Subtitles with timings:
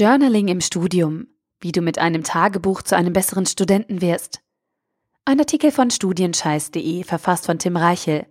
[0.00, 1.26] Journaling im Studium.
[1.60, 4.40] Wie du mit einem Tagebuch zu einem besseren Studenten wirst.
[5.26, 8.24] Ein Artikel von studienscheiß.de, verfasst von Tim Reichel.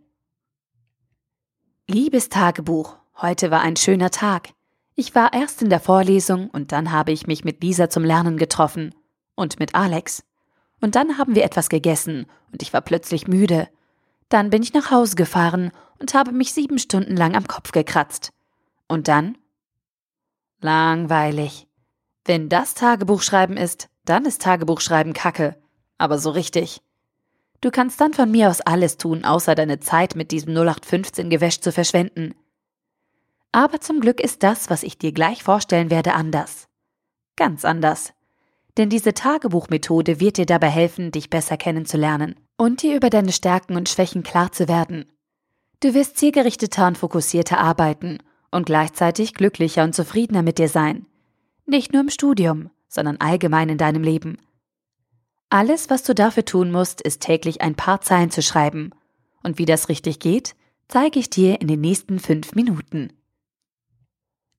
[1.86, 4.50] Liebes Tagebuch, heute war ein schöner Tag.
[4.96, 8.38] Ich war erst in der Vorlesung und dann habe ich mich mit Lisa zum Lernen
[8.38, 8.96] getroffen.
[9.36, 10.24] Und mit Alex.
[10.82, 13.70] Und dann haben wir etwas gegessen und ich war plötzlich müde.
[14.28, 18.32] Dann bin ich nach Hause gefahren und habe mich sieben Stunden lang am Kopf gekratzt.
[18.88, 19.38] Und dann?
[20.62, 21.69] Langweilig.
[22.30, 25.56] Wenn das Tagebuchschreiben ist, dann ist Tagebuchschreiben Kacke.
[25.98, 26.80] Aber so richtig.
[27.60, 31.72] Du kannst dann von mir aus alles tun, außer deine Zeit mit diesem 0815-Gewäsch zu
[31.72, 32.36] verschwenden.
[33.52, 36.68] Aber zum Glück ist das, was ich dir gleich vorstellen werde, anders.
[37.36, 38.14] Ganz anders.
[38.78, 43.76] Denn diese Tagebuchmethode wird dir dabei helfen, dich besser kennenzulernen und dir über deine Stärken
[43.76, 45.12] und Schwächen klar zu werden.
[45.80, 48.20] Du wirst zielgerichteter und fokussierter arbeiten
[48.52, 51.08] und gleichzeitig glücklicher und zufriedener mit dir sein.
[51.70, 54.40] Nicht nur im Studium, sondern allgemein in deinem Leben.
[55.50, 58.90] Alles, was du dafür tun musst, ist täglich ein paar Zeilen zu schreiben.
[59.44, 60.56] Und wie das richtig geht,
[60.88, 63.14] zeige ich dir in den nächsten fünf Minuten.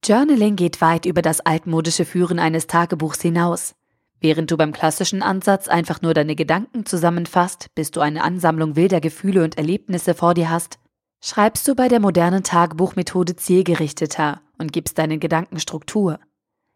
[0.04, 3.74] Journaling geht weit über das altmodische Führen eines Tagebuchs hinaus.
[4.20, 9.00] Während du beim klassischen Ansatz einfach nur deine Gedanken zusammenfasst, bis du eine Ansammlung wilder
[9.00, 10.78] Gefühle und Erlebnisse vor dir hast,
[11.20, 16.20] schreibst du bei der modernen Tagebuchmethode zielgerichteter und gibst deinen Gedanken Struktur.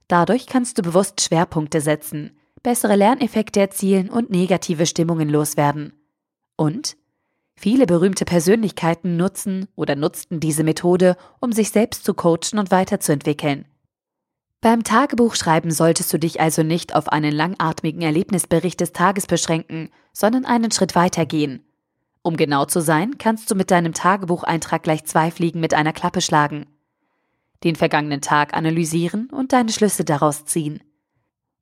[0.09, 5.93] Dadurch kannst du bewusst Schwerpunkte setzen, bessere Lerneffekte erzielen und negative Stimmungen loswerden.
[6.57, 6.97] Und
[7.57, 13.67] viele berühmte Persönlichkeiten nutzen oder nutzten diese Methode, um sich selbst zu coachen und weiterzuentwickeln.
[14.61, 20.47] Beim Tagebuchschreiben solltest du dich also nicht auf einen langatmigen Erlebnisbericht des Tages beschränken, sondern
[20.47, 21.63] einen Schritt weiter gehen.
[22.23, 26.23] Um genau zu sein, kannst du mit deinem Tagebucheintrag gleich zwei Fliegen mit einer Klappe
[26.23, 26.65] schlagen.
[27.65, 30.83] Den vergangenen Tag analysieren und deine Schlüsse daraus ziehen.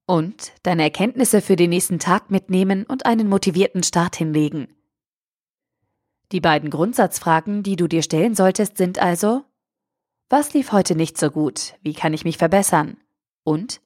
[0.05, 4.69] Und deine Erkenntnisse für den nächsten Tag mitnehmen und einen motivierten Start hinlegen.
[6.33, 9.45] Die beiden Grundsatzfragen, die du dir stellen solltest, sind also,
[10.29, 11.75] was lief heute nicht so gut?
[11.83, 12.97] Wie kann ich mich verbessern?
[13.45, 13.81] Und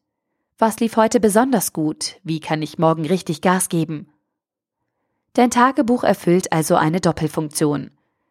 [0.58, 2.16] was lief heute besonders gut?
[2.22, 4.08] Wie kann ich morgen richtig Gas geben?
[5.34, 7.90] Dein Tagebuch erfüllt also eine Doppelfunktion.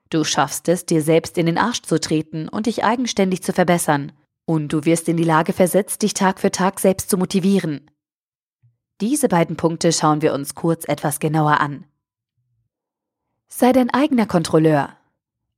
[0.09, 4.11] Du schaffst es, dir selbst in den Arsch zu treten und dich eigenständig zu verbessern.
[4.45, 7.89] Und du wirst in die Lage versetzt, dich Tag für Tag selbst zu motivieren.
[9.01, 11.85] Diese beiden Punkte schauen wir uns kurz etwas genauer an.
[13.47, 14.95] Sei dein eigener Kontrolleur.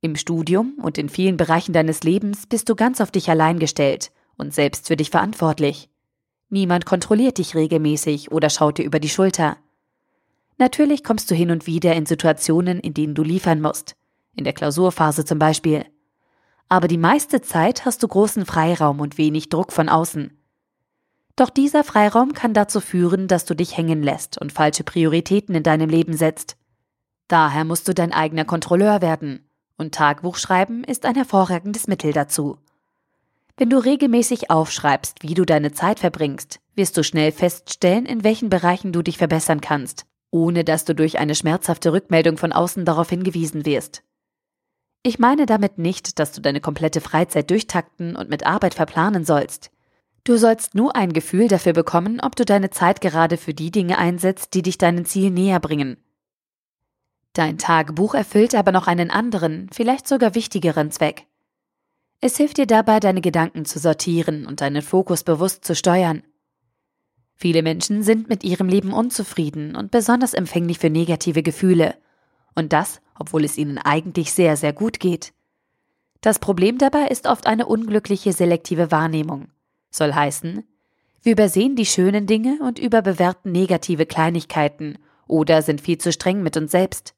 [0.00, 4.12] Im Studium und in vielen Bereichen deines Lebens bist du ganz auf dich allein gestellt
[4.36, 5.90] und selbst für dich verantwortlich.
[6.48, 9.58] Niemand kontrolliert dich regelmäßig oder schaut dir über die Schulter.
[10.56, 13.96] Natürlich kommst du hin und wieder in Situationen, in denen du liefern musst,
[14.38, 15.84] in der Klausurphase zum Beispiel.
[16.68, 20.32] Aber die meiste Zeit hast du großen Freiraum und wenig Druck von außen.
[21.36, 25.62] Doch dieser Freiraum kann dazu führen, dass du dich hängen lässt und falsche Prioritäten in
[25.62, 26.56] deinem Leben setzt.
[27.28, 32.58] Daher musst du dein eigener Kontrolleur werden und Tagebuchschreiben ist ein hervorragendes Mittel dazu.
[33.56, 38.50] Wenn du regelmäßig aufschreibst, wie du deine Zeit verbringst, wirst du schnell feststellen, in welchen
[38.50, 43.10] Bereichen du dich verbessern kannst, ohne dass du durch eine schmerzhafte Rückmeldung von außen darauf
[43.10, 44.02] hingewiesen wirst.
[45.08, 49.70] Ich meine damit nicht, dass du deine komplette Freizeit durchtakten und mit Arbeit verplanen sollst.
[50.22, 53.96] Du sollst nur ein Gefühl dafür bekommen, ob du deine Zeit gerade für die Dinge
[53.96, 55.96] einsetzt, die dich deinen Ziel näher bringen.
[57.32, 61.24] Dein Tagebuch erfüllt aber noch einen anderen, vielleicht sogar wichtigeren Zweck.
[62.20, 66.22] Es hilft dir dabei, deine Gedanken zu sortieren und deinen Fokus bewusst zu steuern.
[67.34, 71.94] Viele Menschen sind mit ihrem Leben unzufrieden und besonders empfänglich für negative Gefühle.
[72.54, 75.32] Und das, obwohl es ihnen eigentlich sehr, sehr gut geht.
[76.20, 79.48] Das Problem dabei ist oft eine unglückliche selektive Wahrnehmung.
[79.90, 80.64] Soll heißen,
[81.22, 86.56] wir übersehen die schönen Dinge und überbewerten negative Kleinigkeiten oder sind viel zu streng mit
[86.56, 87.14] uns selbst.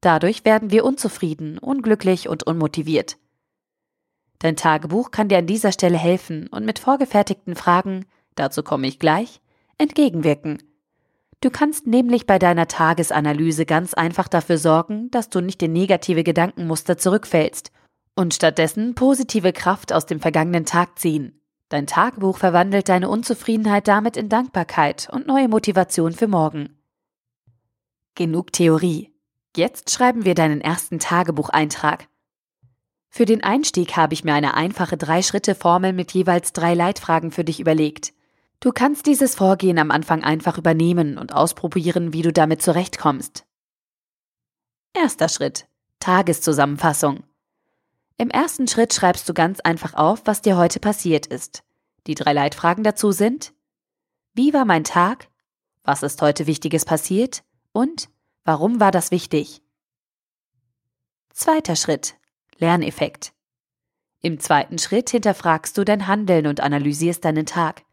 [0.00, 3.18] Dadurch werden wir unzufrieden, unglücklich und unmotiviert.
[4.38, 8.98] Dein Tagebuch kann dir an dieser Stelle helfen und mit vorgefertigten Fragen, dazu komme ich
[8.98, 9.40] gleich,
[9.76, 10.62] entgegenwirken.
[11.42, 16.22] Du kannst nämlich bei deiner Tagesanalyse ganz einfach dafür sorgen, dass du nicht in negative
[16.22, 17.72] Gedankenmuster zurückfällst
[18.14, 21.40] und stattdessen positive Kraft aus dem vergangenen Tag ziehen.
[21.70, 26.76] Dein Tagebuch verwandelt deine Unzufriedenheit damit in Dankbarkeit und neue Motivation für morgen.
[28.16, 29.14] Genug Theorie.
[29.56, 32.08] Jetzt schreiben wir deinen ersten Tagebucheintrag.
[33.08, 37.60] Für den Einstieg habe ich mir eine einfache Drei-Schritte-Formel mit jeweils drei Leitfragen für dich
[37.60, 38.12] überlegt.
[38.60, 43.46] Du kannst dieses Vorgehen am Anfang einfach übernehmen und ausprobieren, wie du damit zurechtkommst.
[44.92, 45.66] Erster Schritt.
[45.98, 47.24] Tageszusammenfassung.
[48.18, 51.62] Im ersten Schritt schreibst du ganz einfach auf, was dir heute passiert ist.
[52.06, 53.54] Die drei Leitfragen dazu sind
[54.34, 55.28] Wie war mein Tag?
[55.82, 57.42] Was ist heute Wichtiges passiert?
[57.72, 58.10] Und
[58.44, 59.62] warum war das wichtig?
[61.32, 62.16] Zweiter Schritt.
[62.58, 63.32] Lerneffekt.
[64.20, 67.84] Im zweiten Schritt hinterfragst du dein Handeln und analysierst deinen Tag.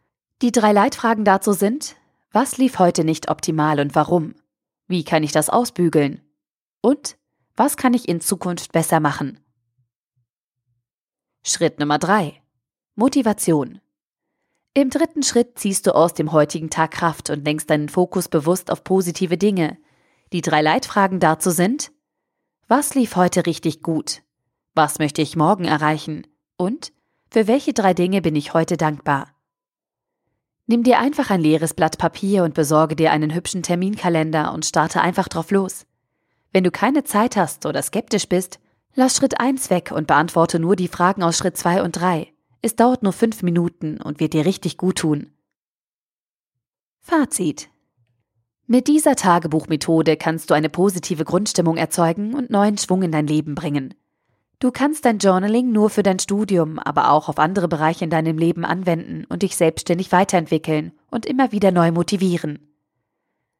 [0.43, 1.95] Die drei Leitfragen dazu sind,
[2.31, 4.35] was lief heute nicht optimal und warum?
[4.87, 6.21] Wie kann ich das ausbügeln?
[6.81, 7.17] Und
[7.55, 9.39] was kann ich in Zukunft besser machen?
[11.43, 12.39] Schritt Nummer drei:
[12.93, 13.81] Motivation.
[14.75, 18.69] Im dritten Schritt ziehst du aus dem heutigen Tag Kraft und lenkst deinen Fokus bewusst
[18.69, 19.79] auf positive Dinge.
[20.33, 21.91] Die drei Leitfragen dazu sind,
[22.67, 24.21] was lief heute richtig gut?
[24.75, 26.27] Was möchte ich morgen erreichen?
[26.57, 26.93] Und
[27.31, 29.33] für welche drei Dinge bin ich heute dankbar?
[30.69, 34.99] Nimm dir einfach ein leeres Blatt Papier und besorge dir einen hübschen Terminkalender und starte
[34.99, 35.85] einfach drauf los.
[36.51, 38.59] Wenn du keine Zeit hast oder skeptisch bist,
[38.93, 42.27] lass Schritt 1 weg und beantworte nur die Fragen aus Schritt 2 und 3.
[42.61, 45.31] Es dauert nur fünf Minuten und wird dir richtig gut tun.
[46.99, 47.69] Fazit.
[48.65, 53.55] Mit dieser Tagebuchmethode kannst du eine positive Grundstimmung erzeugen und neuen Schwung in dein Leben
[53.55, 53.93] bringen.
[54.59, 58.39] Du kannst dein Journaling nur für dein Studium, aber auch auf andere Bereiche in deinem
[58.39, 62.67] Leben anwenden und dich selbstständig weiterentwickeln und immer wieder neu motivieren.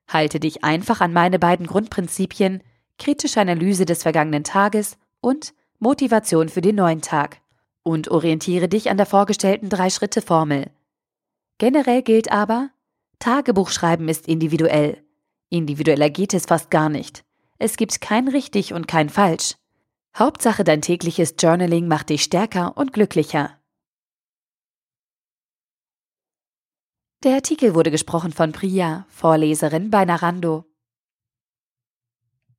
[0.07, 2.63] Halte dich einfach an meine beiden Grundprinzipien
[2.97, 7.41] kritische Analyse des vergangenen Tages und Motivation für den neuen Tag
[7.83, 10.71] und orientiere dich an der vorgestellten Drei-Schritte-Formel.
[11.59, 12.71] Generell gilt aber,
[13.19, 15.03] Tagebuchschreiben ist individuell.
[15.49, 17.23] Individueller geht es fast gar nicht.
[17.59, 19.55] Es gibt kein richtig und kein falsch.
[20.17, 23.61] Hauptsache dein tägliches Journaling macht dich stärker und glücklicher.
[27.23, 30.66] Der Artikel wurde gesprochen von Priya, Vorleserin bei Narando.